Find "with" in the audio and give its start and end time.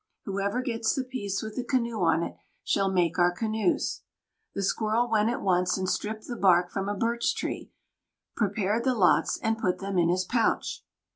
1.43-1.55